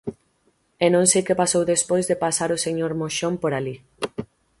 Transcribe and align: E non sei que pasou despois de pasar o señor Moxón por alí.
E 0.85 0.87
non 0.93 1.05
sei 1.11 1.21
que 1.27 1.39
pasou 1.41 1.63
despois 1.73 2.05
de 2.09 2.19
pasar 2.23 2.49
o 2.55 2.61
señor 2.65 2.91
Moxón 2.99 3.33
por 3.41 3.51
alí. 3.53 3.75